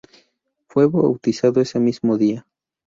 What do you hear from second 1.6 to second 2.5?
ese mismo día.